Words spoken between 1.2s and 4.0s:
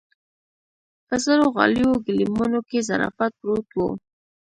زړو غاليو ګيلمانو کې ظرافت پروت و.